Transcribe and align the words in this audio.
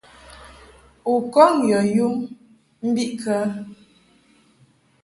U 1.11 1.13
kɔŋ 1.33 1.53
yɔ 1.69 1.79
yum 1.95 2.15
mbiʼkə? 2.87 3.35